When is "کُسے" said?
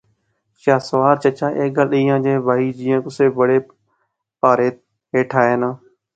3.03-3.25